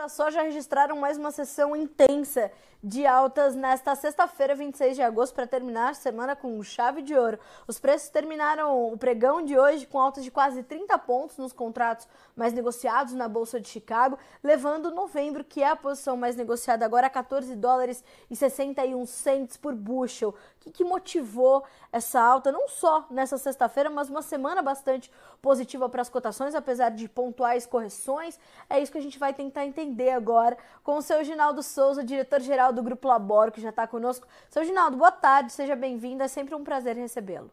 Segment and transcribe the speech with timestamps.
[0.00, 2.50] da soja registraram mais uma sessão intensa
[2.82, 7.38] de altas nesta sexta-feira, 26 de agosto, para terminar a semana com chave de ouro.
[7.68, 12.08] Os preços terminaram o pregão de hoje com altas de quase 30 pontos nos contratos
[12.34, 17.08] mais negociados na Bolsa de Chicago, levando novembro, que é a posição mais negociada agora,
[17.08, 20.34] a 14 dólares e 61 cents por bushel.
[20.60, 25.88] O que, que motivou essa alta, não só nessa sexta-feira, mas uma semana bastante positiva
[25.88, 28.38] para as cotações, apesar de pontuais correções?
[28.68, 32.74] É isso que a gente vai tentar entender agora com o seu Ginaldo Souza, diretor-geral
[32.74, 34.28] do Grupo Laboro, que já está conosco.
[34.50, 37.50] Seu Ginaldo, boa tarde, seja bem-vindo, é sempre um prazer recebê-lo.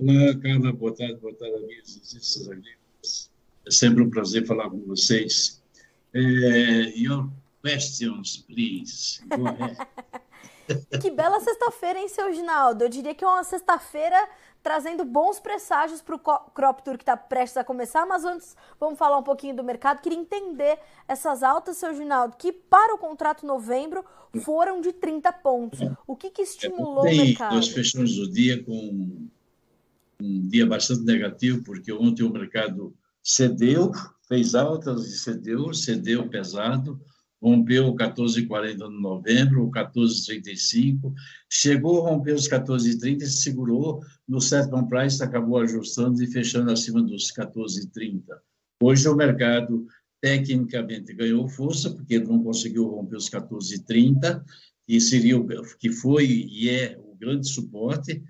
[0.00, 3.30] Olá, Carla, boa tarde, boa tarde, amigos amigos.
[3.64, 5.62] É sempre um prazer falar com vocês.
[6.12, 6.20] É,
[6.96, 7.30] your
[7.62, 9.20] questions, please.
[9.28, 9.76] Go ahead.
[11.00, 12.84] que bela sexta-feira, hein, seu Ginaldo?
[12.84, 14.28] Eu diria que é uma sexta-feira
[14.62, 18.98] trazendo bons presságios para o Crop Tour que está prestes a começar, mas antes vamos
[18.98, 20.02] falar um pouquinho do mercado.
[20.02, 24.04] Queria entender essas altas, seu Ginaldo, que para o contrato novembro
[24.42, 25.80] foram de 30 pontos.
[26.06, 27.54] O que, que estimulou é, o mercado?
[27.54, 29.28] Nós fechamos o dia com
[30.20, 33.92] um dia bastante negativo, porque ontem o mercado cedeu,
[34.26, 37.00] fez altas e cedeu, cedeu pesado,
[37.42, 41.12] rompeu o 14,40 no novembro, o 14,35,
[41.50, 46.70] chegou a romper os 14,30 e se segurou no settlement price, acabou ajustando e fechando
[46.70, 48.22] acima dos 14,30.
[48.82, 49.86] Hoje o mercado
[50.20, 54.42] tecnicamente ganhou força, porque não conseguiu romper os 14,30,
[54.86, 55.46] que seria o,
[55.78, 58.22] que foi e é o grande suporte,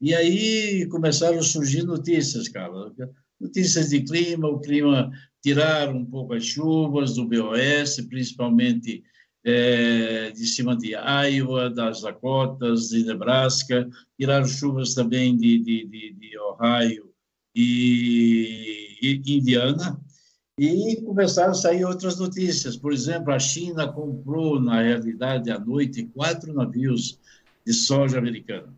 [0.00, 2.92] e aí começaram a surgir notícias, cara,
[3.40, 5.10] notícias de clima, o clima
[5.42, 9.02] tirar um pouco as chuvas do BOS, principalmente
[9.44, 16.12] é, de cima de Iowa, das Dakotas, de Nebraska, tirar chuvas também de, de, de,
[16.12, 17.10] de Ohio
[17.54, 19.98] e, e, Indiana,
[20.58, 22.76] e começaram a sair outras notícias.
[22.76, 27.18] Por exemplo, a China comprou, na realidade, à noite, quatro navios
[27.64, 28.72] de soja americana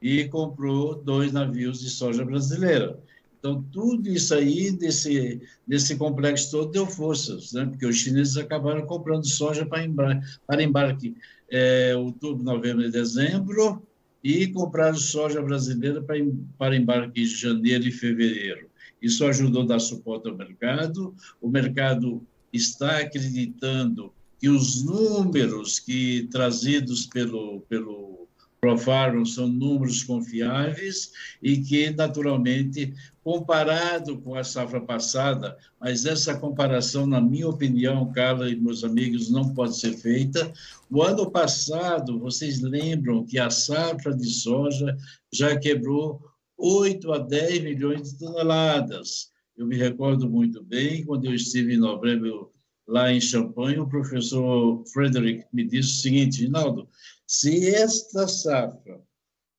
[0.00, 2.98] e comprou dois navios de soja brasileira.
[3.46, 7.64] Então, tudo isso aí, desse, desse complexo todo, deu forças, né?
[7.64, 11.14] porque os chineses acabaram comprando soja para embarque, para embarque
[11.48, 13.80] é, outubro, novembro e dezembro,
[14.22, 16.16] e compraram soja brasileira para,
[16.58, 18.66] para embarque em janeiro e fevereiro.
[19.00, 21.14] Isso ajudou a dar suporte ao mercado.
[21.40, 28.25] O mercado está acreditando que os números que trazidos pelo, pelo
[28.60, 31.12] Profarm são números confiáveis
[31.42, 38.48] e que, naturalmente, comparado com a safra passada, mas essa comparação, na minha opinião, Carla
[38.48, 40.52] e meus amigos, não pode ser feita.
[40.90, 44.96] O ano passado, vocês lembram que a safra de soja
[45.32, 46.22] já quebrou
[46.56, 49.30] 8 a 10 milhões de toneladas.
[49.56, 52.52] Eu me recordo muito bem, quando eu estive em novembro
[52.86, 56.88] lá em Champagne, o professor Frederick me disse o seguinte, Rinaldo,
[57.26, 59.02] se esta safra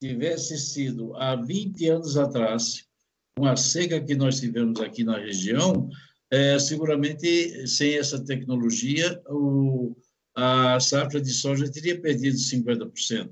[0.02, 2.86] tivesse sido há 20 anos atrás,
[3.38, 5.90] com a seca que nós tivemos aqui na região,
[6.32, 9.96] é, seguramente sem essa tecnologia, o,
[10.36, 13.32] a safra de soja teria perdido 50%.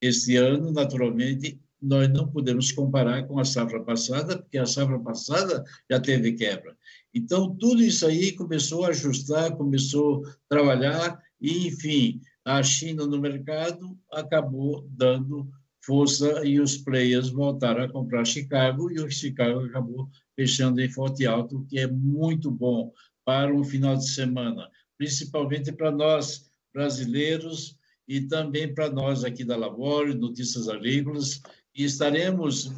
[0.00, 5.64] Este ano, naturalmente, nós não podemos comparar com a safra passada, porque a safra passada
[5.90, 6.76] já teve quebra.
[7.12, 13.20] Então, tudo isso aí começou a ajustar, começou a trabalhar, e, enfim, a China no
[13.20, 15.48] mercado acabou dando
[15.84, 21.26] força e os players voltaram a comprar Chicago e o Chicago acabou fechando em forte
[21.26, 22.92] alto, o que é muito bom
[23.24, 27.76] para um final de semana, principalmente para nós brasileiros
[28.08, 31.40] e também para nós aqui da Labore, Notícias Agrícolas,
[31.74, 32.70] e estaremos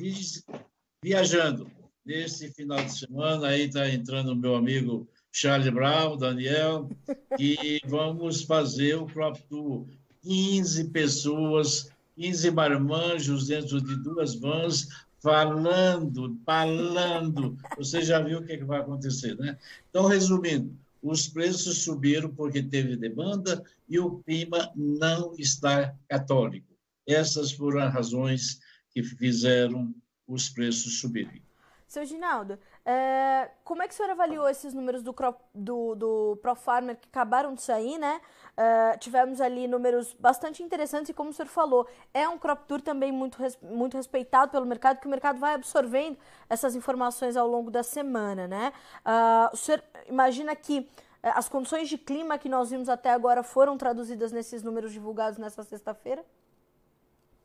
[1.03, 1.71] viajando
[2.05, 3.49] nesse final de semana.
[3.49, 6.89] Aí está entrando o meu amigo Charlie Brown, Daniel,
[7.37, 9.85] que vamos fazer o Crop Tour.
[10.23, 17.59] 15 pessoas, 15 marmanjos dentro de duas vans, falando, falando.
[17.77, 19.59] Você já viu o que, é que vai acontecer, né?
[19.91, 20.73] Então, resumindo,
[21.03, 26.73] os preços subiram porque teve demanda e o clima não está católico.
[27.09, 28.61] Essas foram as razões
[28.93, 29.93] que fizeram
[30.29, 31.43] os preços subirem.
[31.87, 35.15] Seu Ginaldo, é, como é que o senhor avaliou esses números do,
[35.55, 38.21] do, do ProFarmer que acabaram de sair, né?
[38.57, 42.81] É, tivemos ali números bastante interessantes e como o senhor falou, é um crop tour
[42.81, 47.71] também muito, muito respeitado pelo mercado, que o mercado vai absorvendo essas informações ao longo
[47.71, 48.73] da semana, né?
[49.05, 50.89] Uh, o senhor imagina que
[51.23, 55.39] é, as condições de clima que nós vimos até agora foram traduzidas nesses números divulgados
[55.39, 56.25] nessa sexta-feira?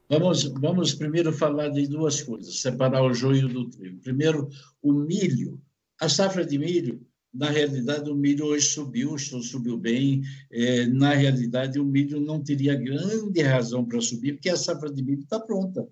[0.09, 4.01] Vamos, vamos primeiro falar de duas coisas, separar o joio do trigo.
[4.01, 4.49] Primeiro,
[4.81, 5.61] o milho.
[6.01, 10.23] A safra de milho na realidade, o milho hoje subiu, subiu bem.
[10.51, 15.03] É, na realidade, o milho não teria grande razão para subir, porque a safra de
[15.03, 15.87] milho está pronta.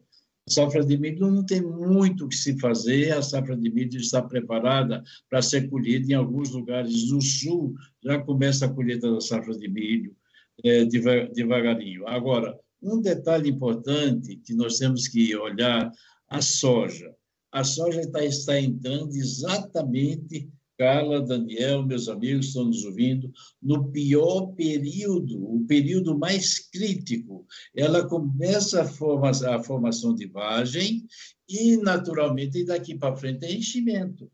[0.48, 3.98] A safra de milho não tem muito o que se fazer, a safra de milho
[3.98, 9.22] está preparada para ser colhida em alguns lugares do sul, já começa a colheita da
[9.22, 10.16] safra de milho
[10.64, 12.08] é, devagarinho.
[12.08, 15.92] Agora, um detalhe importante que nós temos que olhar,
[16.30, 17.16] a soja.
[17.52, 23.32] A soja está, está entrando exatamente Carla, Daniel, meus amigos estão nos ouvindo,
[23.62, 27.48] no pior período, o período mais crítico.
[27.76, 31.08] Ela começa a, forma, a formação de vagem
[31.50, 34.32] e, naturalmente, daqui para frente é enchimento.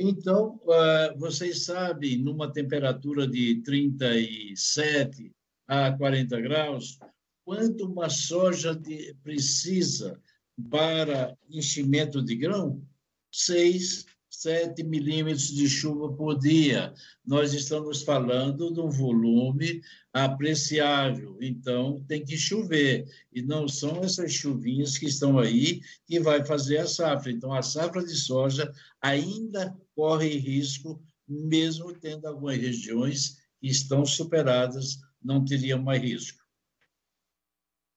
[0.00, 5.30] Então, uh, vocês sabem, numa temperatura de 37
[5.68, 6.98] a 40 graus,
[7.44, 10.20] quanto uma soja de, precisa
[10.70, 12.82] para enchimento de grão?
[13.32, 16.94] 6 7 milímetros de chuva por dia.
[17.26, 19.82] Nós estamos falando de um volume
[20.12, 23.06] apreciável, então tem que chover.
[23.32, 27.30] E não são essas chuvinhas que estão aí que vai fazer a safra.
[27.30, 28.72] Então, a safra de soja
[29.02, 36.39] ainda corre risco, mesmo tendo algumas regiões que estão superadas, não teriam mais risco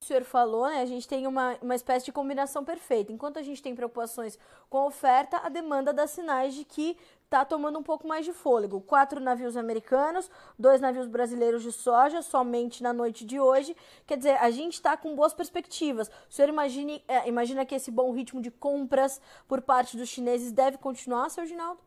[0.04, 3.12] o senhor falou, né, a gente tem uma, uma espécie de combinação perfeita.
[3.12, 4.38] Enquanto a gente tem preocupações
[4.70, 8.34] com a oferta, a demanda dá sinais de que está tomando um pouco mais de
[8.34, 8.82] fôlego.
[8.82, 10.30] Quatro navios americanos,
[10.60, 13.76] dois navios brasileiros de soja, somente na noite de hoje.
[14.06, 16.10] Quer dizer, a gente está com boas perspectivas.
[16.30, 20.52] O senhor imagine, é, imagina que esse bom ritmo de compras por parte dos chineses
[20.52, 21.80] deve continuar, seu Ginaldo?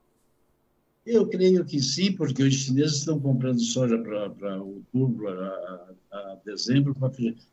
[1.07, 6.95] Eu creio que sim, porque os chineses estão comprando soja para outubro, a, a dezembro,
[6.97, 7.13] para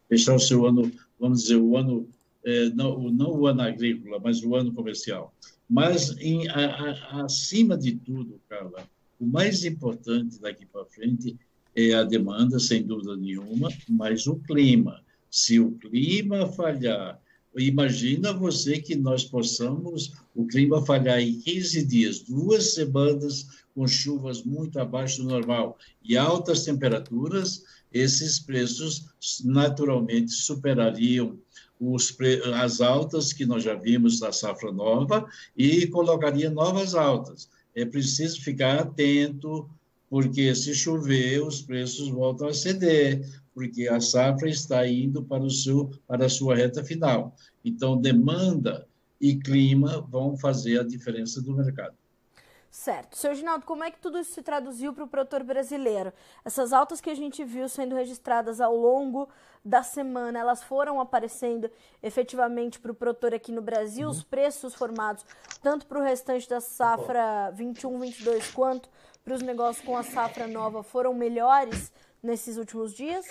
[0.09, 2.09] fechar o seu ano, vamos dizer, o ano,
[2.43, 5.31] é, não, não o ano agrícola, mas o ano comercial.
[5.69, 8.87] Mas, em, a, a, acima de tudo, Carla,
[9.19, 11.37] o mais importante daqui para frente
[11.75, 15.01] é a demanda, sem dúvida nenhuma, mas o clima.
[15.29, 17.19] Se o clima falhar,
[17.55, 24.43] Imagina você que nós possamos, o clima falhar em 15 dias, duas semanas com chuvas
[24.43, 29.05] muito abaixo do normal e altas temperaturas, esses preços
[29.43, 31.37] naturalmente superariam
[31.79, 32.15] os,
[32.55, 37.49] as altas que nós já vimos da safra nova e colocaria novas altas.
[37.75, 39.69] É preciso ficar atento,
[40.09, 45.49] porque se chover, os preços voltam a ceder, porque a safra está indo para, o
[45.49, 47.35] seu, para a sua reta final.
[47.63, 48.87] Então, demanda
[49.19, 51.95] e clima vão fazer a diferença do mercado.
[52.73, 53.15] Certo.
[53.15, 56.11] Seu Ginaldo, como é que tudo isso se traduziu para o produtor brasileiro?
[56.43, 59.29] Essas altas que a gente viu sendo registradas ao longo
[59.63, 61.69] da semana, elas foram aparecendo
[62.01, 64.07] efetivamente para o produtor aqui no Brasil?
[64.07, 64.11] Uhum.
[64.11, 65.23] Os preços formados,
[65.61, 68.89] tanto para o restante da safra 21, 22, quanto
[69.23, 71.91] para os negócios com a safra nova, foram melhores
[72.23, 73.25] nesses últimos dias?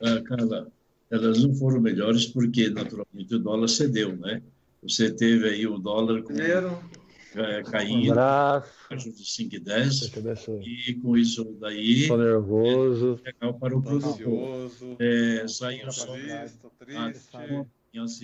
[0.00, 0.72] Ah, Carla,
[1.10, 4.42] elas não foram melhores porque, naturalmente, o dólar cedeu, né?
[4.82, 11.44] Você teve aí o dólar com, é, caindo um abaixo de 5,10 e com isso
[11.60, 14.70] daí Estou nervoso é legal para o produtor.
[14.98, 16.12] É, saiu só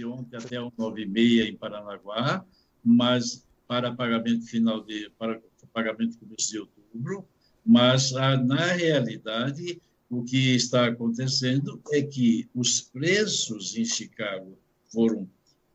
[0.07, 2.45] ontem até 9,5 em Paranaguá,
[2.85, 5.41] mas para pagamento final de para
[5.73, 7.27] pagamento começo de outubro
[7.65, 14.59] mas, ah, na realidade, o que está acontecendo é que os preços em Chicago
[14.93, 15.29] foram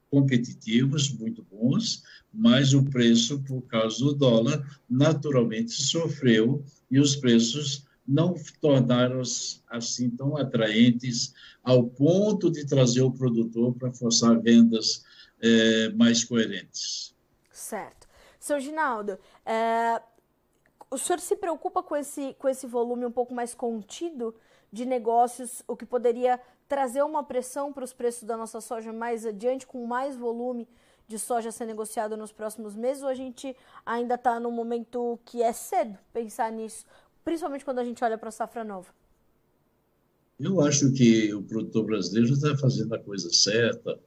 [0.10, 2.04] competitivos, muito bons,
[2.34, 9.22] mas o preço, por causa do dólar, naturalmente sofreu e os preços não tornaram
[9.68, 15.04] assim tão atraentes ao ponto de trazer o produtor para forçar vendas
[15.42, 17.14] é, mais coerentes.
[17.52, 18.08] Certo.
[18.40, 20.02] Seu Ginaldo, é,
[20.90, 24.34] o senhor se preocupa com esse, com esse volume um pouco mais contido
[24.72, 29.26] de negócios, o que poderia trazer uma pressão para os preços da nossa soja mais
[29.26, 30.68] adiante, com mais volume
[31.08, 35.42] de soja ser negociado nos próximos meses, ou a gente ainda está num momento que
[35.42, 36.86] é cedo pensar nisso,
[37.24, 38.94] principalmente quando a gente olha para a safra nova?
[40.40, 43.98] Eu acho que o produtor brasileiro está fazendo a coisa certa,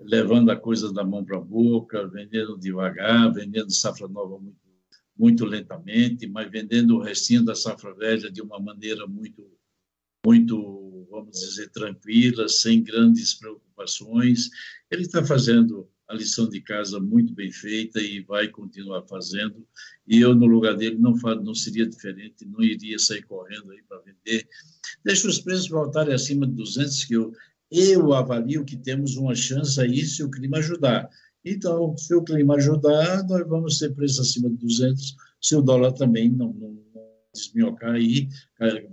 [0.00, 4.69] levando a coisa da mão para a boca, vendendo devagar, vendendo safra nova muito
[5.20, 9.46] muito lentamente, mas vendendo o restinho da safra velha de uma maneira muito,
[10.24, 14.48] muito, vamos dizer, tranquila, sem grandes preocupações.
[14.90, 19.62] Ele está fazendo a lição de casa muito bem feita e vai continuar fazendo.
[20.08, 24.00] E eu, no lugar dele, não, não seria diferente, não iria sair correndo aí para
[24.00, 24.48] vender.
[25.04, 27.30] Deixa os preços voltarem acima de 200, que eu,
[27.70, 31.10] eu avalio que temos uma chance aí se o clima ajudar.
[31.44, 35.92] Então, se o clima ajudar, nós vamos ter preço acima de 200 se o dólar
[35.92, 36.78] também não, não
[37.34, 38.28] desminhocar aí,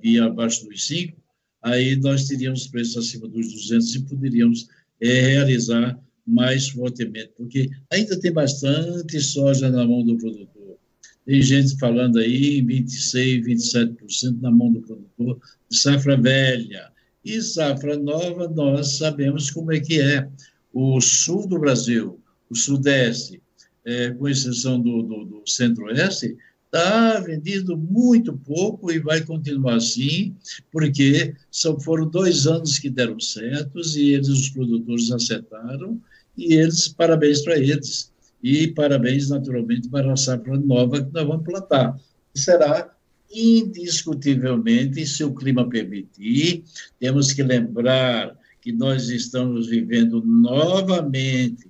[0.02, 1.18] ir abaixo dos 5,
[1.62, 4.68] aí nós teríamos preços acima dos 200 e poderíamos
[5.02, 10.78] é, realizar mais fortemente, porque ainda tem bastante soja na mão do produtor.
[11.26, 15.40] Tem gente falando aí em 26%, 27% na mão do produtor
[15.70, 16.92] de safra velha.
[17.24, 20.30] E safra nova, nós sabemos como é que é.
[20.74, 23.42] O sul do Brasil, o sudeste,
[23.86, 26.36] é, com exceção do, do, do centro-oeste,
[26.66, 30.36] está vendido muito pouco e vai continuar assim,
[30.72, 36.00] porque só foram dois anos que deram certos e eles, os produtores, acertaram,
[36.38, 38.12] e eles, parabéns para eles.
[38.44, 42.00] E parabéns, naturalmente, para a safra nova que nós vamos plantar.
[42.36, 42.94] será
[43.34, 46.64] indiscutivelmente, se o clima permitir,
[47.00, 51.68] temos que lembrar que nós estamos vivendo novamente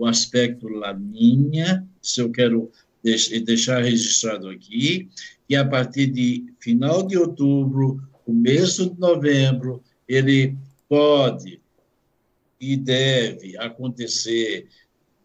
[0.00, 2.70] o aspecto laninha, se eu quero
[3.44, 5.10] deixar registrado aqui,
[5.46, 10.56] que a partir de final de outubro, começo de novembro, ele
[10.88, 11.60] pode
[12.58, 14.68] e deve acontecer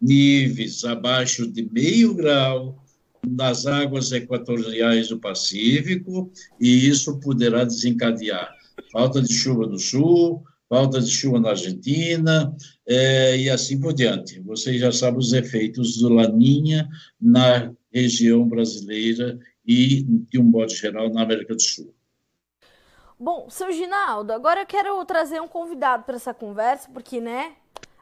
[0.02, 2.84] níveis abaixo de meio grau
[3.26, 6.30] nas águas equatoriais do Pacífico,
[6.60, 8.54] e isso poderá desencadear
[8.92, 12.56] falta de chuva no sul, falta de chuva na Argentina,
[12.88, 14.40] é, e assim por diante.
[14.42, 16.88] Vocês já sabem os efeitos do Laninha
[17.20, 21.94] na região brasileira e, de um modo geral, na América do Sul.
[23.18, 27.54] Bom, seu Ginaldo, agora eu quero trazer um convidado para essa conversa, porque, né,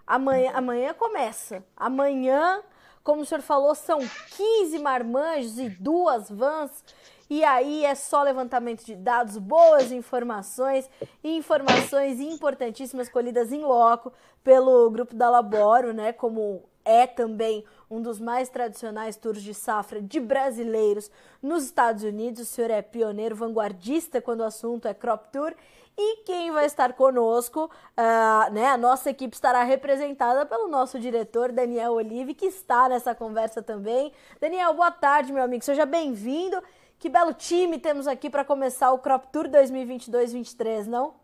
[0.08, 1.64] amanhã, amanhã começa.
[1.78, 2.62] Amanhã,
[3.04, 4.00] como o senhor falou, são
[4.36, 6.84] 15 marmanjos e duas vans
[7.30, 10.90] e aí é só levantamento de dados, boas informações
[11.24, 14.12] informações importantíssimas colhidas em loco
[14.44, 16.12] pelo grupo da Laboro, né?
[16.14, 21.10] Como é também um dos mais tradicionais tours de safra de brasileiros
[21.42, 22.42] nos Estados Unidos.
[22.42, 25.54] O senhor é pioneiro, vanguardista quando o assunto é crop tour.
[25.96, 28.66] E quem vai estar conosco, uh, né?
[28.68, 34.12] A nossa equipe estará representada pelo nosso diretor Daniel Olive, que está nessa conversa também.
[34.42, 35.64] Daniel, boa tarde, meu amigo.
[35.64, 36.58] Seja bem-vindo.
[37.04, 41.16] Que belo time temos aqui para começar o Crop Tour 2022-23, não?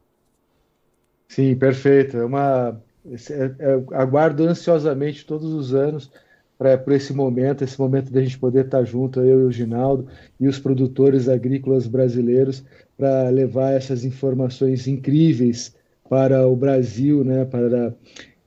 [1.30, 2.18] Sim, perfeito.
[2.18, 6.12] É uma, é, é, aguardo ansiosamente todos os anos
[6.58, 9.52] para por esse momento, esse momento de a gente poder estar junto, eu e o
[9.54, 10.06] Ginaldo
[10.38, 12.62] e os produtores agrícolas brasileiros,
[12.98, 15.74] para levar essas informações incríveis
[16.10, 17.46] para o Brasil, né?
[17.46, 17.96] Para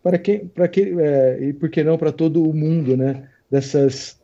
[0.02, 3.26] para quem, para que é, e por que não para todo o mundo, né?
[3.50, 4.20] Dessas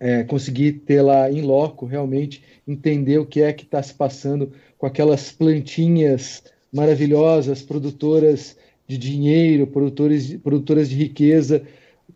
[0.00, 4.86] é, conseguir lá em loco, realmente entender o que é que está se passando com
[4.86, 11.62] aquelas plantinhas maravilhosas, produtoras de dinheiro, produtores, produtoras de riqueza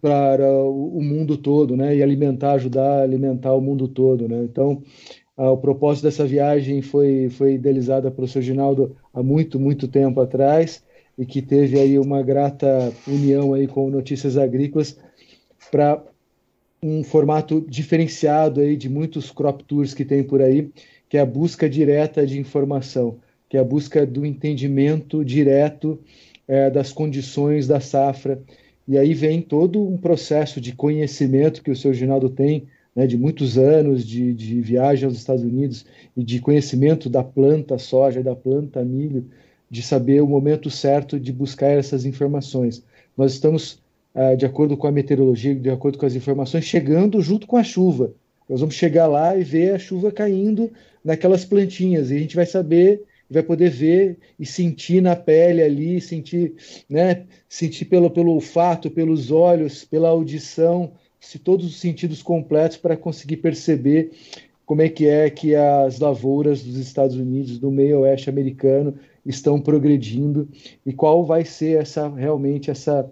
[0.01, 1.97] para o, o mundo todo, né?
[1.97, 4.43] E alimentar, ajudar a alimentar o mundo todo, né?
[4.43, 4.83] Então,
[5.37, 8.43] o propósito dessa viagem foi, foi idealizada pelo Sr.
[8.43, 10.83] Ginaldo há muito, muito tempo atrás
[11.19, 14.99] e que teve aí uma grata união aí com Notícias Agrícolas
[15.71, 16.03] para
[16.83, 20.71] um formato diferenciado aí de muitos crop tours que tem por aí,
[21.09, 26.01] que é a busca direta de informação, que é a busca do entendimento direto
[26.49, 28.43] é, das condições da safra.
[28.89, 33.17] E aí vem todo um processo de conhecimento que o seu Ginaldo tem, né, de
[33.17, 35.87] muitos anos de, de viagem aos Estados Unidos
[36.17, 39.27] e de conhecimento da planta soja, da planta milho,
[39.71, 42.85] de saber o momento certo de buscar essas informações.
[43.17, 43.82] Nós estamos
[44.37, 48.13] de acordo com a meteorologia, de acordo com as informações, chegando junto com a chuva.
[48.49, 50.71] Nós vamos chegar lá e ver a chuva caindo
[51.05, 56.01] naquelas plantinhas e a gente vai saber, vai poder ver e sentir na pele ali,
[56.01, 56.55] sentir,
[56.89, 62.97] né, sentir pelo, pelo olfato, pelos olhos, pela audição, se todos os sentidos completos para
[62.97, 64.11] conseguir perceber
[64.67, 69.61] como é que é que as lavouras dos Estados Unidos, do meio oeste americano, estão
[69.61, 70.49] progredindo
[70.85, 73.09] e qual vai ser essa realmente essa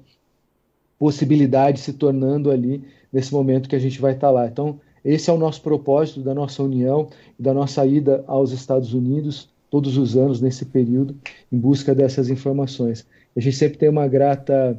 [1.01, 4.47] possibilidade se tornando ali nesse momento que a gente vai estar lá.
[4.47, 8.93] Então, esse é o nosso propósito da nossa união e da nossa ida aos Estados
[8.93, 11.17] Unidos todos os anos nesse período
[11.51, 13.07] em busca dessas informações.
[13.35, 14.79] A gente sempre tem uma grata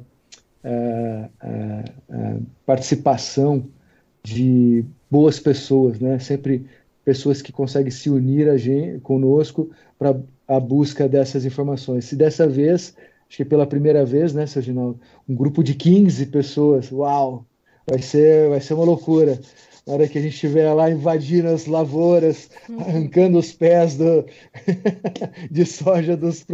[0.63, 3.65] uh, uh, uh, participação
[4.23, 6.19] de boas pessoas, né?
[6.19, 6.67] Sempre
[7.03, 10.15] pessoas que conseguem se unir a gente, conosco para
[10.47, 12.05] a busca dessas informações.
[12.05, 12.95] Se dessa vez
[13.31, 14.99] acho que pela primeira vez, né, Serginal?
[15.27, 16.91] Um grupo de 15 pessoas.
[16.91, 17.45] Uau!
[17.89, 19.39] Vai ser, vai ser uma loucura.
[19.87, 22.81] Na hora que a gente estiver lá invadindo as lavouras, uhum.
[22.81, 24.25] arrancando os pés do,
[25.49, 26.45] de soja dos,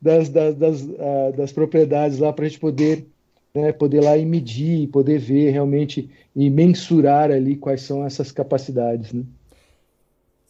[0.00, 3.06] das, das, das, uh, das propriedades lá para a gente poder
[3.54, 9.14] né, poder lá e medir, poder ver realmente e mensurar ali quais são essas capacidades,
[9.14, 9.24] né?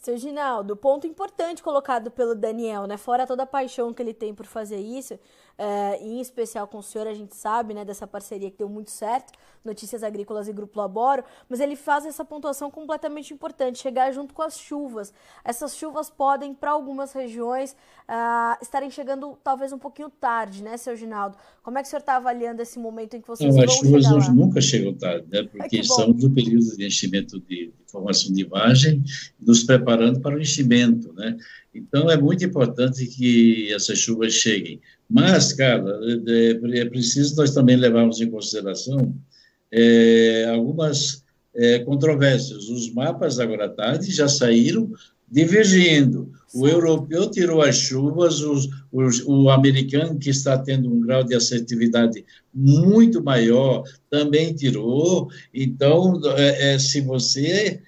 [0.06, 2.96] Seu Ginaldo, ponto importante colocado pelo Daniel, né?
[2.96, 5.18] Fora toda a paixão que ele tem por fazer isso,
[5.58, 8.90] é, em especial com o senhor, a gente sabe, né, dessa parceria que deu muito
[8.90, 9.32] certo,
[9.64, 14.42] Notícias Agrícolas e Grupo Laboro, mas ele faz essa pontuação completamente importante, chegar junto com
[14.42, 15.12] as chuvas.
[15.44, 20.94] Essas chuvas podem, para algumas regiões, uh, estarem chegando talvez um pouquinho tarde, né, seu
[20.94, 21.36] Ginaldo?
[21.62, 23.78] Como é que o senhor está avaliando esse momento em que vocês Não, vão as
[23.78, 28.32] chuvas hoje nunca chegam tarde, né, porque estamos no período de enchimento de, de formação
[28.32, 29.02] de imagem,
[29.40, 31.36] nos preparando para o enchimento, né?
[31.74, 34.80] Então, é muito importante que essas chuvas cheguem.
[35.08, 39.14] Mas, cara, é, é preciso nós também levarmos em consideração
[39.70, 42.68] é, algumas é, controvérsias.
[42.68, 44.90] Os mapas agora à tarde já saíram
[45.28, 46.30] divergindo.
[46.54, 51.34] O europeu tirou as chuvas, os, os, o americano, que está tendo um grau de
[51.34, 55.28] assertividade muito maior, também tirou.
[55.52, 57.82] Então, é, é se você,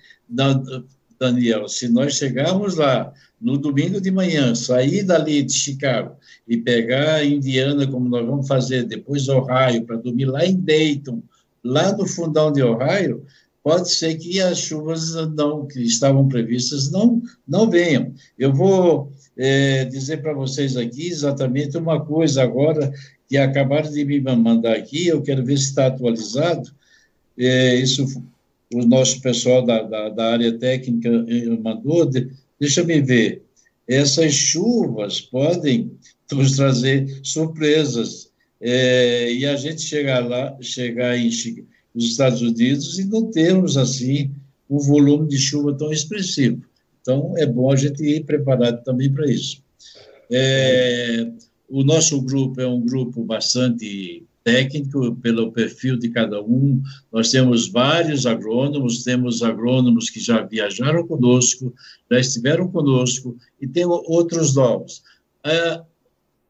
[1.18, 7.16] Daniel, se nós chegarmos lá no domingo de manhã, sair dali de Chicago e pegar
[7.16, 11.22] a Indiana, como nós vamos fazer, depois Ohio, para dormir lá em Dayton,
[11.62, 13.24] lá no fundão de Ohio,
[13.62, 18.14] pode ser que as chuvas não, que estavam previstas não, não venham.
[18.38, 22.92] Eu vou é, dizer para vocês aqui exatamente uma coisa agora
[23.28, 26.72] que acabaram de me mandar aqui, eu quero ver se está atualizado.
[27.36, 28.06] É, isso
[28.74, 31.10] o nosso pessoal da, da, da área técnica
[31.62, 33.42] mandou, de, deixa me ver,
[33.86, 35.90] essas chuvas podem
[36.30, 41.30] nos trazer surpresas, é, e a gente chegar lá, chegar em
[41.94, 44.30] nos Estados Unidos e não termos, assim,
[44.68, 46.62] um volume de chuva tão expressivo.
[47.00, 49.62] Então, é bom a gente ir preparado também para isso.
[50.30, 51.26] É,
[51.68, 56.82] o nosso grupo é um grupo bastante técnico, pelo perfil de cada um.
[57.12, 61.74] Nós temos vários agrônomos, temos agrônomos que já viajaram conosco,
[62.10, 65.02] já estiveram conosco, e tem outros novos.
[65.44, 65.84] Ah,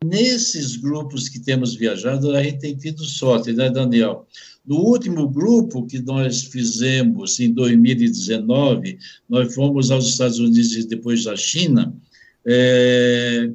[0.05, 4.27] nesses grupos que temos viajado, a gente tem tido sorte, né, Daniel?
[4.65, 8.97] No último grupo que nós fizemos em 2019,
[9.29, 11.93] nós fomos aos Estados Unidos e depois à China,
[12.47, 13.51] é,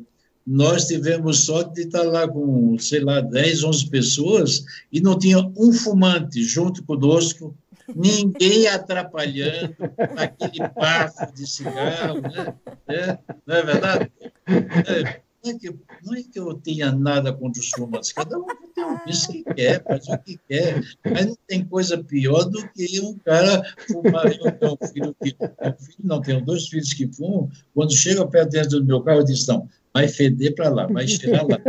[0.46, 5.40] nós tivemos sorte de estar lá com, sei lá, 10, 11 pessoas e não tinha
[5.58, 7.56] um fumante junto conosco,
[7.96, 9.76] ninguém atrapalhando
[10.18, 12.54] aquele bafo de cigarro, né?
[12.88, 14.12] É, não é verdade?
[14.46, 18.46] É, não, é que, não é que eu tenha nada contra os fumantes, cada um
[18.76, 22.68] tem o vício que quer, faz o que quer, mas não tem coisa pior do
[22.70, 24.26] que um cara fumar.
[24.26, 25.36] Eu tenho um filho que.
[25.40, 29.20] Um filho, não, tenho dois filhos que fumam, quando chega perto dentro do meu carro,
[29.20, 31.60] eu disse: não vai feder para lá, vai cheirar lá.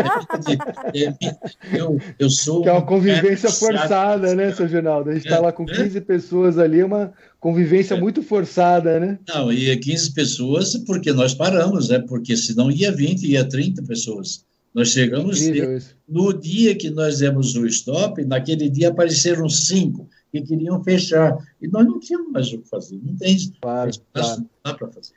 [1.73, 2.63] Eu, eu sou.
[2.63, 5.11] Que é uma convivência forçada, né, seu Geraldo?
[5.11, 6.01] A gente está é, lá com 15 é?
[6.01, 8.01] pessoas ali, é uma convivência é.
[8.01, 9.19] muito forçada, né?
[9.29, 11.99] Não, e 15 pessoas porque nós paramos, né?
[11.99, 14.45] Porque senão ia 20, ia 30 pessoas.
[14.75, 15.41] Nós chegamos
[16.09, 21.37] no dia que nós demos o stop, naquele dia apareceram cinco que queriam fechar.
[21.61, 24.41] E nós não tínhamos mais o que fazer, não tem claro, espaço, claro.
[24.41, 25.15] não dá para fazer.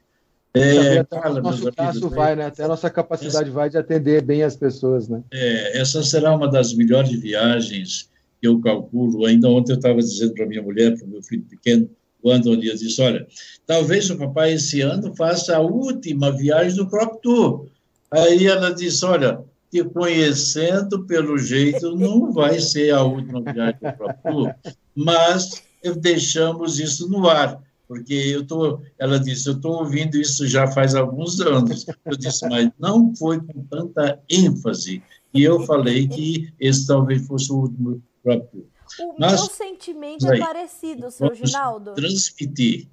[0.54, 1.06] É,
[1.42, 2.46] nosso braço vai, né?
[2.46, 5.22] Até a nossa capacidade essa, vai de atender bem as pessoas, né?
[5.32, 8.10] É, essa será uma das melhores viagens
[8.42, 9.26] que eu calculo.
[9.26, 11.90] Ainda ontem eu estava dizendo para minha mulher, para o meu filho pequeno,
[12.24, 13.28] o Anthony, eu disse, olha,
[13.66, 17.68] talvez o papai esse ano faça a última viagem do Crop Tour.
[18.10, 19.40] Aí ela disse, olha,
[19.72, 24.56] te conhecendo pelo jeito, não vai ser a última viagem do Crop Tour,
[24.96, 25.64] mas
[26.02, 30.94] deixamos isso no ar porque eu tô, ela disse, eu estou ouvindo isso já faz
[30.94, 31.86] alguns anos.
[32.06, 35.02] Eu disse, mas não foi com tanta ênfase.
[35.34, 38.68] E eu falei que esse talvez fosse o último próprio.
[39.00, 41.94] O mas, meu sentimento é parecido, seu Ginaldo.
[41.94, 42.88] Transmitir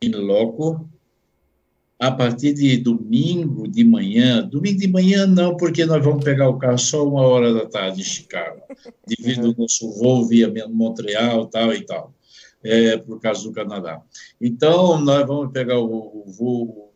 [0.00, 0.88] em loco
[1.98, 4.42] a partir de domingo de manhã.
[4.42, 8.02] Domingo de manhã não, porque nós vamos pegar o carro só uma hora da tarde
[8.02, 8.62] em Chicago,
[9.06, 12.14] devido ao nosso voo via Montreal, tal e tal
[12.62, 14.00] é, por causa do Canadá.
[14.40, 16.88] Então, nós vamos pegar o, o voo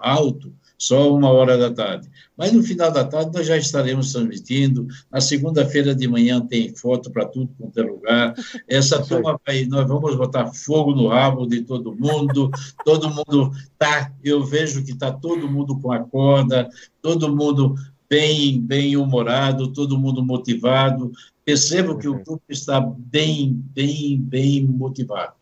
[0.00, 2.08] alto só uma hora da tarde.
[2.36, 4.86] Mas no final da tarde nós já estaremos transmitindo.
[5.10, 8.34] Na segunda-feira de manhã tem foto para tudo quanto é lugar.
[8.68, 12.50] Essa turma vai, nós vamos botar fogo no rabo de todo mundo.
[12.84, 16.68] Todo mundo tá, eu vejo que está todo mundo com a corda,
[17.00, 17.74] todo mundo
[18.08, 21.10] bem, bem humorado, todo mundo motivado.
[21.46, 25.34] Percebo que o grupo está bem, bem, bem motivado.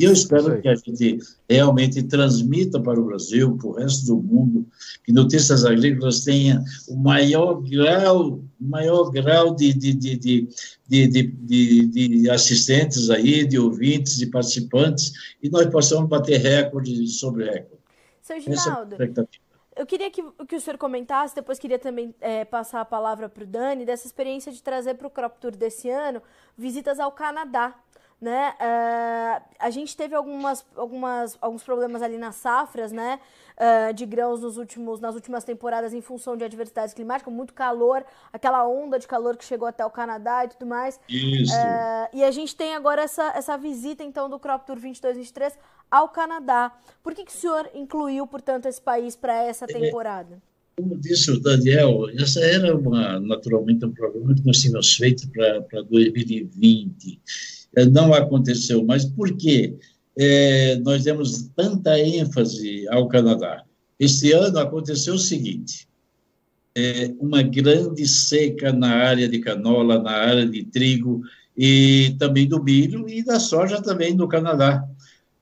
[0.00, 4.16] E eu espero que a gente realmente transmita para o Brasil, para o resto do
[4.16, 4.66] mundo,
[5.04, 10.48] que Notícias Agrícolas tenha o maior grau, maior grau de, de, de, de,
[10.88, 15.12] de, de, de assistentes aí, de ouvintes, de participantes,
[15.42, 17.82] e nós possamos bater recorde sobre recorde.
[18.22, 18.96] Seu Ginaldo,
[19.82, 23.42] eu queria que, que o senhor comentasse, depois queria também é, passar a palavra para
[23.42, 26.22] o Dani, dessa experiência de trazer para o Crop Tour desse ano
[26.56, 27.74] visitas ao Canadá.
[28.20, 28.54] Né?
[28.54, 33.18] Uh, a gente teve algumas, algumas, alguns problemas ali nas safras, né?
[33.56, 38.04] Uh, de grãos nos últimos, nas últimas temporadas em função de adversidades climáticas, muito calor,
[38.32, 41.00] aquela onda de calor que chegou até o Canadá e tudo mais.
[41.08, 41.52] Isso.
[41.52, 45.54] Uh, e a gente tem agora essa, essa visita, então, do Crop Tour 22-23
[45.92, 46.72] ao Canadá.
[47.02, 50.40] Por que, que o senhor incluiu, portanto, esse país para essa é, temporada?
[50.74, 55.82] Como disse o Daniel, essa era uma, naturalmente um programa que nós tínhamos feito para
[55.82, 57.20] 2020.
[57.76, 59.76] É, não aconteceu, mas por quê?
[60.18, 63.62] É, nós demos tanta ênfase ao Canadá.
[64.00, 65.86] Este ano aconteceu o seguinte:
[66.74, 71.22] é, uma grande seca na área de canola, na área de trigo
[71.56, 74.86] e também do milho e da soja também no Canadá.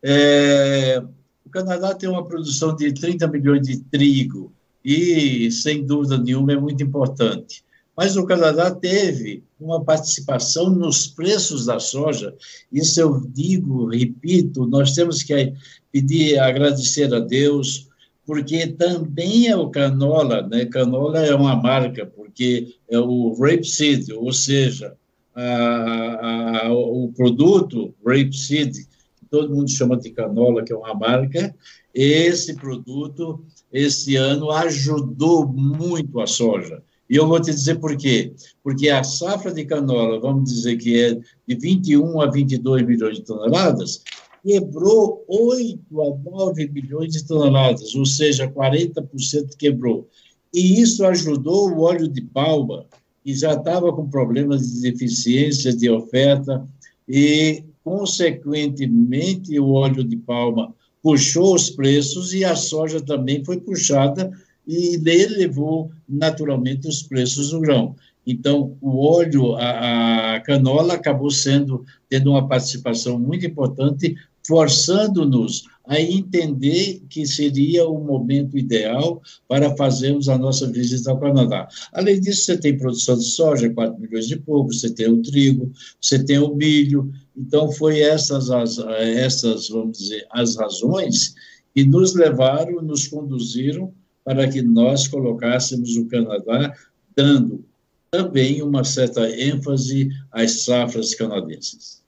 [0.03, 1.03] É,
[1.45, 4.53] o Canadá tem uma produção de 30 milhões de trigo
[4.85, 7.65] e, sem dúvida nenhuma, é muito importante.
[7.97, 12.35] Mas o Canadá teve uma participação nos preços da soja,
[12.73, 15.53] isso eu digo, repito, nós temos que
[15.93, 17.89] pedir, agradecer a Deus,
[18.25, 20.65] porque também é o canola, né?
[20.65, 24.95] Canola é uma marca, porque é o rapeseed, ou seja,
[25.35, 28.87] a, a, o produto rapeseed
[29.31, 31.55] todo mundo chama de canola, que é uma marca.
[31.95, 36.83] Esse produto, esse ano, ajudou muito a soja.
[37.09, 38.33] E eu vou te dizer por quê.
[38.63, 43.25] Porque a safra de canola, vamos dizer que é de 21 a 22 milhões de
[43.25, 44.03] toneladas,
[44.45, 50.09] quebrou 8 a 9 milhões de toneladas, ou seja, 40% quebrou.
[50.53, 52.87] E isso ajudou o óleo de palma,
[53.23, 56.65] que já estava com problemas de deficiência de oferta,
[57.09, 64.31] e consequentemente, o óleo de palma puxou os preços e a soja também foi puxada
[64.67, 67.97] e elevou naturalmente os preços do grão.
[68.27, 74.15] Então, o óleo, a, a canola acabou sendo tendo uma participação muito importante,
[74.51, 81.69] forçando-nos a entender que seria o momento ideal para fazermos a nossa visita ao Canadá.
[81.93, 85.73] Além disso, você tem produção de soja, 4 milhões de pouco, você tem o trigo,
[86.01, 87.13] você tem o milho.
[87.37, 91.35] Então, foi essas, as, essas, vamos dizer, as razões
[91.73, 93.93] que nos levaram, nos conduziram
[94.25, 96.75] para que nós colocássemos o Canadá
[97.17, 97.65] dando
[98.11, 102.01] também uma certa ênfase às safras canadenses.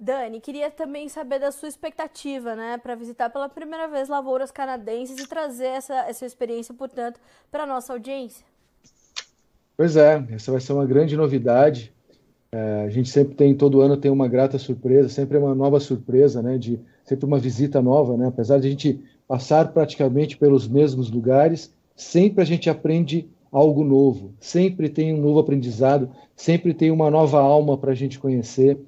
[0.00, 5.18] Dani, queria também saber da sua expectativa, né, para visitar pela primeira vez lavouras canadenses
[5.18, 8.46] e trazer essa, essa experiência, portanto, para nossa audiência.
[9.76, 11.92] Pois é, essa vai ser uma grande novidade.
[12.50, 15.78] É, a gente sempre tem, todo ano tem uma grata surpresa, sempre é uma nova
[15.78, 20.66] surpresa, né, de sempre uma visita nova, né, apesar de a gente passar praticamente pelos
[20.66, 26.90] mesmos lugares, sempre a gente aprende algo novo, sempre tem um novo aprendizado, sempre tem
[26.90, 28.78] uma nova alma para a gente conhecer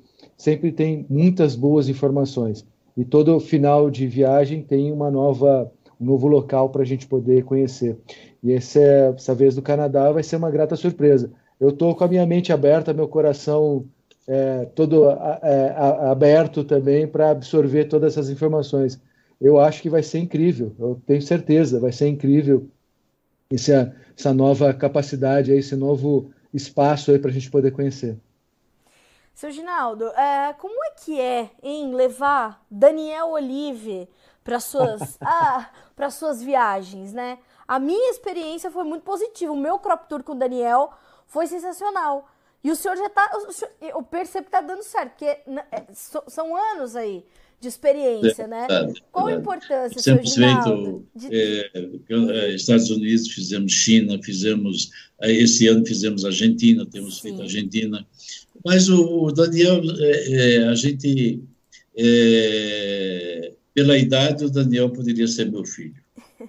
[0.42, 2.66] sempre tem muitas boas informações.
[2.96, 7.44] E todo final de viagem tem uma nova, um novo local para a gente poder
[7.44, 7.96] conhecer.
[8.42, 11.30] E essa, essa vez do Canadá vai ser uma grata surpresa.
[11.60, 13.84] Eu estou com a minha mente aberta, meu coração
[14.26, 15.74] é, todo é,
[16.10, 19.00] aberto também para absorver todas essas informações.
[19.40, 22.66] Eu acho que vai ser incrível, eu tenho certeza, vai ser incrível
[23.48, 28.16] essa, essa nova capacidade, esse novo espaço para a gente poder conhecer.
[29.34, 34.08] Seu Ginaldo, é, como é que é em levar Daniel Olive
[34.44, 37.38] para suas ah, para suas viagens, né?
[37.66, 39.52] A minha experiência foi muito positiva.
[39.52, 40.90] O meu crop tour com o Daniel
[41.26, 42.28] foi sensacional.
[42.62, 43.30] E o senhor já tá.
[43.80, 45.42] eu percebo que tá dando certo, porque é,
[45.92, 47.24] são anos aí
[47.62, 48.66] de experiência, é, né?
[49.12, 51.28] Qual a importância, Sempre feito de...
[51.32, 54.90] é, é, Estados Unidos, fizemos China, fizemos
[55.20, 57.22] é, esse ano fizemos Argentina, temos Sim.
[57.22, 58.06] feito Argentina.
[58.64, 61.42] Mas o, o Daniel, é, é, a gente,
[61.96, 65.94] é, pela idade, o Daniel poderia ser meu filho.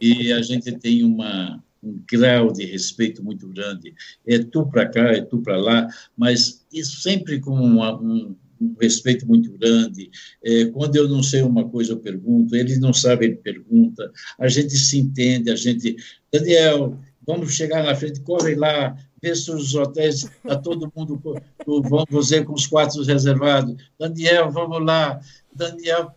[0.02, 3.94] E a gente tem uma, um grau de respeito muito grande.
[4.26, 8.76] É tu para cá, é tu para lá, mas isso sempre com uma, um, um
[8.80, 10.10] respeito muito grande.
[10.44, 12.56] É, quando eu não sei uma coisa, eu pergunto.
[12.56, 14.12] Ele não sabe, ele pergunta.
[14.40, 15.96] A gente se entende, a gente.
[16.32, 18.96] Daniel, vamos chegar na frente, corre lá,
[19.34, 21.22] se os hotéis, está todo mundo,
[21.66, 23.76] vamos fazer com os quartos reservados.
[23.98, 25.20] Daniel, vamos lá.
[25.56, 26.14] Daniel,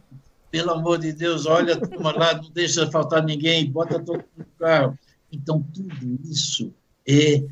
[0.50, 4.46] pelo amor de Deus, olha turma lá, não deixa faltar ninguém, bota todo mundo no
[4.58, 4.98] carro.
[5.30, 6.72] Então, tudo isso
[7.06, 7.44] é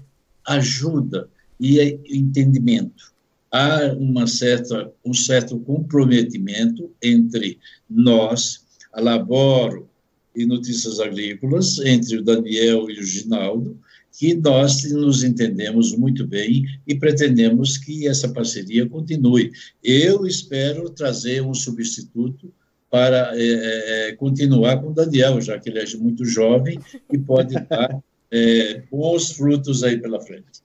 [0.47, 1.29] ajuda
[1.61, 3.13] e é entendimento.
[3.51, 9.89] Há uma certa, um certo comprometimento entre nós, a Laboro
[10.35, 13.79] e Notícias Agrícolas, entre o Daniel e o Ginaldo,
[14.19, 19.51] que nós nos entendemos muito bem e pretendemos que essa parceria continue.
[19.83, 22.53] Eu espero trazer um substituto
[22.91, 26.79] para é, continuar com o Daniel, já que ele é muito jovem
[27.13, 28.01] e pode dar
[28.31, 30.63] é, bons frutos aí pela frente.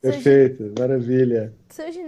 [0.00, 1.52] Perfeito, maravilha.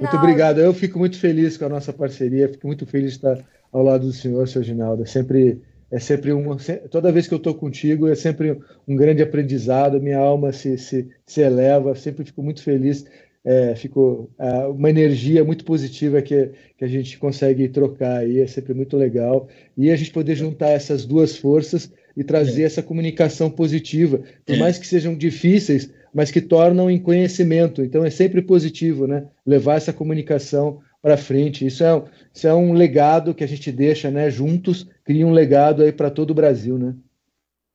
[0.01, 0.61] Muito obrigado.
[0.61, 4.07] Eu fico muito feliz com a nossa parceria, fico muito feliz de estar ao lado
[4.07, 5.03] do senhor, seu Ginaldo.
[5.03, 6.57] É sempre, é sempre uma.
[6.91, 11.09] Toda vez que eu estou contigo, é sempre um grande aprendizado, minha alma se, se,
[11.25, 13.05] se eleva, sempre fico muito feliz.
[13.45, 18.47] É, fico é, uma energia muito positiva que, que a gente consegue trocar aí, é
[18.49, 19.49] sempre muito legal.
[19.79, 22.65] E a gente poder juntar essas duas forças e trazer é.
[22.65, 24.59] essa comunicação positiva, por é.
[24.59, 27.85] mais que sejam difíceis, mas que tornam em conhecimento.
[27.85, 29.25] Então é sempre positivo, né?
[29.47, 31.65] Levar essa comunicação para frente.
[31.65, 32.03] Isso é,
[32.35, 34.29] isso é um legado que a gente deixa, né?
[34.29, 36.97] Juntos, cria um legado aí para todo o Brasil, né?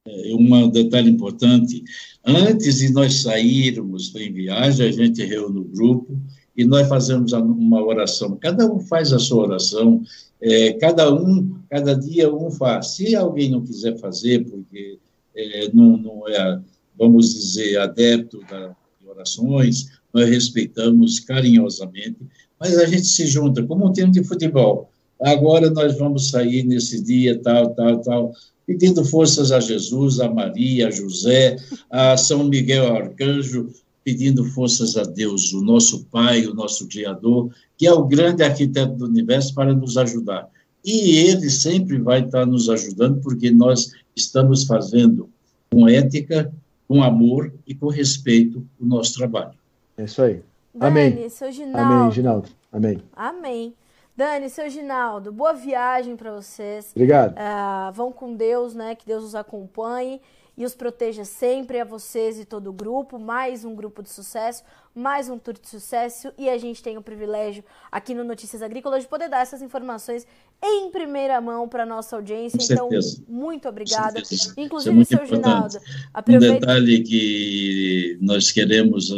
[0.05, 1.81] É um detalhe importante.
[2.25, 6.19] Antes de nós sairmos em viagem, a gente reúne o grupo
[6.57, 8.35] e nós fazemos uma oração.
[8.35, 10.03] Cada um faz a sua oração.
[10.41, 12.87] É, cada um, cada dia um faz.
[12.87, 14.99] Se alguém não quiser fazer, porque
[15.33, 16.59] é, não, não é
[16.99, 22.17] vamos dizer, adepto da, de orações, nós respeitamos carinhosamente,
[22.59, 24.89] mas a gente se junta, como um time de futebol.
[25.21, 28.33] Agora nós vamos sair nesse dia, tal, tal, tal,
[28.65, 31.57] pedindo forças a Jesus, a Maria, a José,
[31.89, 33.69] a São Miguel Arcanjo,
[34.03, 38.95] pedindo forças a Deus, o nosso Pai, o nosso Criador, que é o grande arquiteto
[38.95, 40.47] do universo, para nos ajudar.
[40.83, 45.29] E ele sempre vai estar nos ajudando, porque nós estamos fazendo
[45.71, 46.51] com ética,
[46.87, 49.60] com amor e com respeito o nosso trabalho.
[50.01, 50.41] É isso aí.
[50.73, 51.29] Dani, Amém.
[51.29, 51.93] seu Ginaldo.
[51.93, 52.49] Amém, Ginaldo.
[52.71, 53.03] Amém.
[53.15, 53.75] Amém.
[54.17, 56.91] Dani, seu Ginaldo, boa viagem para vocês.
[56.95, 57.33] Obrigado.
[57.33, 58.95] Uh, vão com Deus, né?
[58.95, 60.19] Que Deus os acompanhe
[60.57, 63.19] e os proteja sempre a vocês e todo o grupo.
[63.19, 64.63] Mais um grupo de sucesso,
[64.95, 69.03] mais um tour de sucesso e a gente tem o privilégio aqui no Notícias Agrícolas
[69.03, 70.25] de poder dar essas informações
[70.63, 72.57] em primeira mão para nossa audiência.
[72.57, 73.23] Com então, certeza.
[73.29, 74.19] muito obrigada.
[74.57, 75.77] Inclusive, é seu Ginaldo.
[76.11, 76.55] Aproveita...
[76.55, 79.11] Um detalhe que nós queremos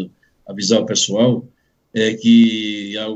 [0.47, 1.47] avisar o pessoal
[1.93, 3.07] é que a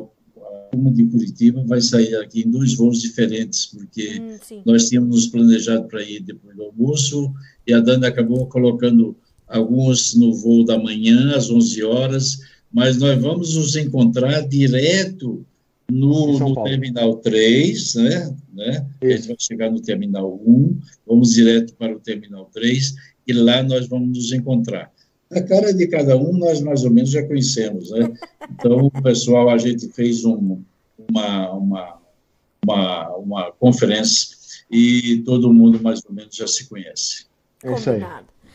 [0.73, 5.27] Uma de Curitiba vai sair aqui em dois voos diferentes, porque hum, nós tínhamos nos
[5.27, 7.33] planejado para ir depois do almoço
[7.65, 9.15] e a Dani acabou colocando
[9.47, 12.39] alguns no voo da manhã, às 11 horas,
[12.71, 15.45] mas nós vamos nos encontrar direto
[15.89, 18.35] no, no Terminal 3, né?
[18.53, 18.87] né?
[19.01, 22.93] A gente vai chegar no Terminal 1, vamos direto para o Terminal 3,
[23.25, 24.91] e lá nós vamos nos encontrar.
[25.31, 28.13] A cara de cada um nós mais ou menos já conhecemos, né?
[28.51, 30.61] Então, o pessoal, a gente fez um,
[31.09, 31.97] uma, uma,
[32.65, 34.37] uma, uma conferência
[34.71, 37.25] e todo mundo mais ou menos já se conhece.
[37.63, 38.03] É isso aí.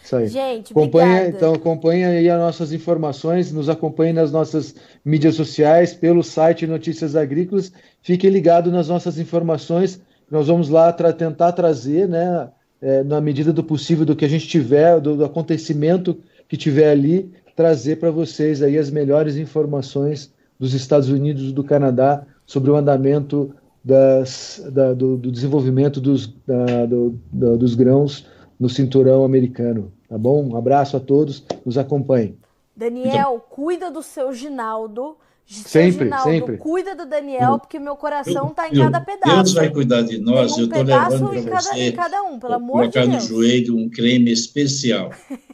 [0.05, 0.29] Isso aí.
[0.29, 1.37] Gente, acompanha, obrigada.
[1.37, 7.15] então acompanha aí as nossas informações, nos acompanhe nas nossas mídias sociais, pelo site Notícias
[7.15, 7.73] Agrícolas.
[8.03, 10.01] Fique ligado nas nossas informações.
[10.31, 12.49] Nós vamos lá tra tentar trazer, né,
[12.81, 16.19] é, na medida do possível, do que a gente tiver, do, do acontecimento
[16.53, 21.65] que tiver ali, trazer para vocês aí as melhores informações dos Estados Unidos e do
[21.65, 28.27] Canadá sobre o andamento das, da, do, do, desenvolvimento dos, da, do, dos grãos
[28.61, 29.91] no cinturão americano.
[30.07, 30.45] Tá bom?
[30.47, 32.37] Um abraço a todos, nos acompanhem.
[32.77, 35.17] Daniel, cuida do seu Ginaldo.
[35.47, 36.57] Seu sempre, Ginaldo, sempre.
[36.59, 39.37] Cuida do Daniel, porque meu coração está em cada pedaço.
[39.37, 40.53] Deus vai cuidar de nós.
[40.53, 41.89] Um eu estou levando para você.
[41.89, 43.07] Em cada um, pelo amor de Deus.
[43.07, 45.13] Colocar no joelho um creme especial.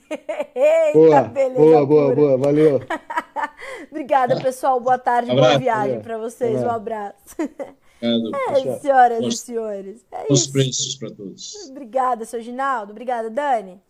[0.55, 1.61] Eita, boa, beleza.
[1.61, 2.81] Boa, boa, boa, valeu.
[3.90, 4.81] Obrigada, pessoal.
[4.81, 6.62] Boa tarde, abraço, boa viagem para vocês.
[6.62, 7.37] Um abraço.
[8.01, 10.07] Obrigado, é, senhoras e senhores.
[10.12, 11.68] É os preços para todos.
[11.71, 12.92] Obrigada, seu Ginaldo.
[12.92, 13.81] Obrigada, Dani.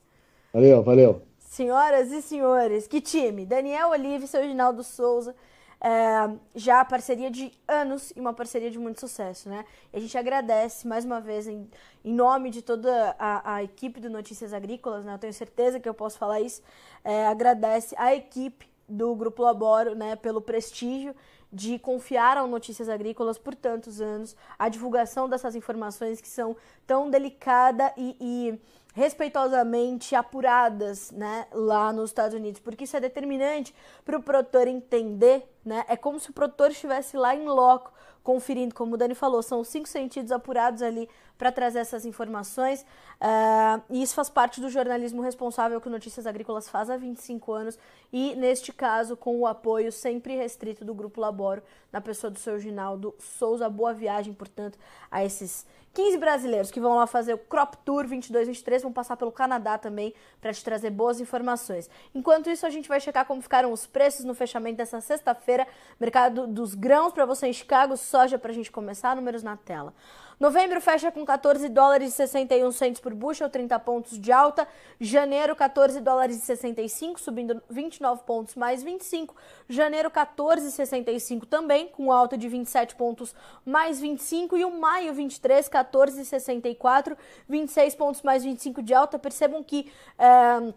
[0.53, 1.23] Valeu, valeu.
[1.39, 3.45] Senhoras e senhores, que time!
[3.45, 5.35] Daniel Olive e seu Ginaldo Souza.
[5.81, 9.64] É, já parceria de anos e uma parceria de muito sucesso, né?
[9.93, 11.71] E a gente agradece mais uma vez em,
[12.05, 15.14] em nome de toda a, a, equipe do Notícias Agrícolas, né?
[15.14, 16.62] Eu tenho certeza que eu posso falar isso.
[17.05, 20.17] É, agradece a equipe do Grupo Laboro, né?
[20.17, 21.14] Pelo prestígio
[21.53, 27.09] de confiar ao Notícias Agrícolas por tantos anos, a divulgação dessas informações que são tão
[27.09, 28.61] delicada e, e
[28.99, 33.73] respeitosamente apuradas, né, lá nos Estados Unidos, porque isso é determinante
[34.05, 37.93] para o produtor entender, né, é como se o produtor estivesse lá em loco,
[38.29, 42.83] conferindo, como o Dani falou, são os cinco sentidos apurados ali para trazer essas informações.
[42.83, 47.51] Uh, e isso faz parte do jornalismo responsável que o Notícias Agrícolas faz há 25
[47.53, 47.79] anos
[48.12, 52.59] e, neste caso, com o apoio sempre restrito do Grupo Laboro, na pessoa do seu
[52.59, 53.67] Ginaldo Souza.
[53.71, 54.79] Boa viagem, portanto,
[55.11, 55.64] a esses
[55.95, 60.14] 15 brasileiros que vão lá fazer o Crop Tour 22-23, vão passar pelo Canadá também
[60.41, 61.91] para te trazer boas informações.
[62.14, 65.67] Enquanto isso, a gente vai checar como ficaram os preços no fechamento dessa sexta-feira,
[65.99, 69.95] mercado dos grãos para você em Chicago, soja para a gente começar, números na tela.
[70.41, 74.67] Novembro fecha com 14 dólares e 61 centos por bushel, 30 pontos de alta.
[75.01, 79.37] Janeiro, 14 dólares e 65, subindo 29 pontos mais 25.
[79.69, 84.57] Janeiro, 14,65 também, com alta de 27 pontos mais 25.
[84.57, 87.17] E o maio, 23, 14,64,
[87.49, 89.17] 26 pontos mais 25 de alta.
[89.17, 89.93] Percebam que.
[90.19, 90.75] Uh,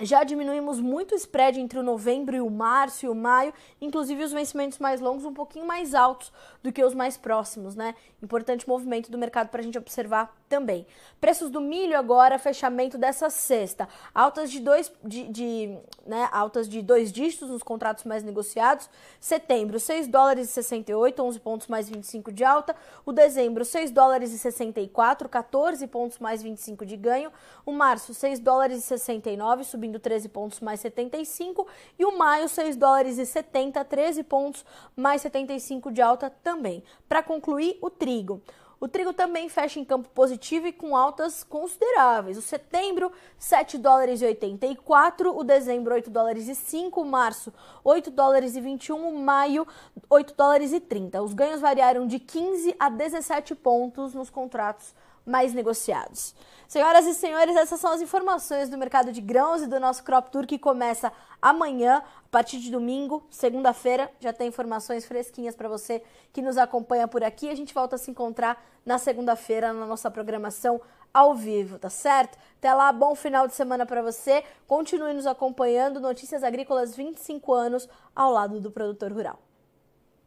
[0.00, 4.22] já diminuímos muito o spread entre o novembro e o março e o maio, inclusive
[4.22, 6.32] os vencimentos mais longos um pouquinho mais altos
[6.62, 7.94] do que os mais próximos, né?
[8.22, 10.86] Importante movimento do mercado para a gente observar também.
[11.20, 13.88] Preços do milho agora, fechamento dessa sexta.
[14.14, 18.88] Altas de dois, de, de, né, altas de dois dígitos nos contratos mais negociados.
[19.18, 22.76] Setembro, 6 dólares e 68, 11 pontos mais 25 de alta.
[23.04, 27.32] O dezembro, 6 dólares e 64, 14 pontos mais 25 de ganho.
[27.64, 31.66] O março, 6 dólares e 69, subindo 13 pontos mais 75.
[31.98, 36.82] E o maio, 6 dólares e 70, 13 pontos mais 75 de alta também.
[37.08, 38.42] Para concluir, o trigo.
[38.78, 42.36] O trigo também fecha em campo positivo e com altas consideráveis.
[42.36, 48.54] O setembro, 7 dólares e 84, o dezembro, 8 dólares e 5, março, 8 dólares
[48.54, 49.66] e 21, maio,
[50.10, 51.22] 8 dólares e 30.
[51.22, 54.94] Os ganhos variaram de 15 a 17 pontos nos contratos
[55.26, 56.34] mais negociados.
[56.68, 60.30] Senhoras e senhores, essas são as informações do mercado de grãos e do nosso Crop
[60.30, 64.10] Tour que começa amanhã, a partir de domingo, segunda-feira.
[64.20, 67.48] Já tem informações fresquinhas para você que nos acompanha por aqui.
[67.48, 70.80] A gente volta a se encontrar na segunda-feira na nossa programação
[71.12, 72.36] ao vivo, tá certo?
[72.58, 74.44] Até lá, bom final de semana para você.
[74.66, 76.00] Continue nos acompanhando.
[76.00, 79.45] Notícias Agrícolas 25 anos ao lado do produtor rural.